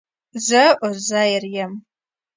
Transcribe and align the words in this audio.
زه 0.47 0.61
عزير 0.87 1.43
يم 1.55 1.71